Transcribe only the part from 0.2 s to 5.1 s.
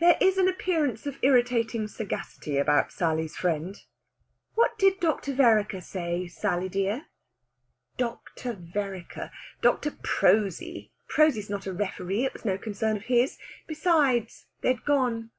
is an appearance of irritating sagacity about Sally's friend. "What did